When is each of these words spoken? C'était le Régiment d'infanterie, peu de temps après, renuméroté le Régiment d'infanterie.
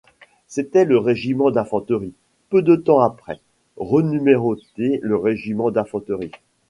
C'était 0.47 0.85
le 0.85 0.97
Régiment 0.97 1.51
d'infanterie, 1.51 2.15
peu 2.49 2.63
de 2.63 2.75
temps 2.75 3.01
après, 3.01 3.39
renuméroté 3.77 4.97
le 5.03 5.15
Régiment 5.15 5.69
d'infanterie. 5.69 6.31